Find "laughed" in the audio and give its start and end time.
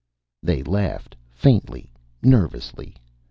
0.63-1.15